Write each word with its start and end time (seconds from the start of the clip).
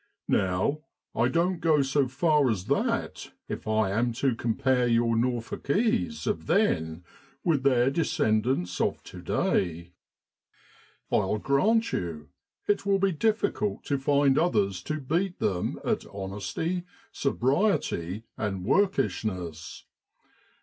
Now, 0.27 0.79
I 1.13 1.27
don't 1.27 1.59
go 1.59 1.83
so 1.83 2.07
far 2.07 2.49
as 2.49 2.65
that 2.65 3.33
if 3.47 3.67
I 3.67 3.91
am 3.91 4.13
to 4.13 4.33
compare 4.33 4.87
your 4.87 5.15
Norfolkese 5.15 6.25
of 6.25 6.47
then 6.47 7.03
with 7.43 7.61
their 7.61 7.91
descendants 7.91 8.81
of 8.81 9.03
to 9.03 9.21
day. 9.21 9.91
I'll 11.11 11.37
grant 11.37 11.93
you 11.93 12.29
it 12.67 12.83
will 12.83 12.97
be 12.97 13.11
difficult 13.11 13.83
to 13.83 13.99
find 13.99 14.39
others 14.39 14.81
to 14.85 14.99
beat 14.99 15.37
them 15.37 15.79
at 15.85 16.07
honesty, 16.07 16.81
sobriety, 17.11 18.23
and 18.39 18.65
workishness. 18.65 19.83